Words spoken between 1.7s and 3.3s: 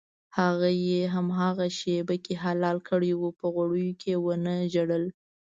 شېبه کې حلال کړی و